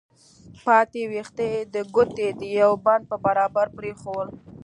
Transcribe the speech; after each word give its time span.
پاتې 0.65 1.01
ويښته 1.11 1.43
يې 1.51 1.59
د 1.73 1.75
ګوتې 1.95 2.27
د 2.39 2.41
يوه 2.59 2.77
بند 2.85 3.03
په 3.09 3.15
برابر 3.25 3.67
پرېښوول. 3.77 4.29